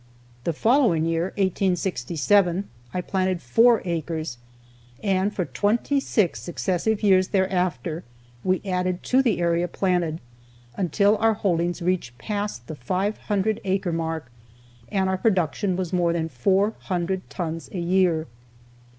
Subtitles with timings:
[0.45, 4.39] The following year (1867) I planted four acres,
[5.03, 8.03] and for twenty six successive years thereafter
[8.43, 10.19] we added to the area planted,
[10.75, 14.31] until our holdings reached past the five hundred acre mark
[14.91, 18.25] and our production was more than four hundred tons a year.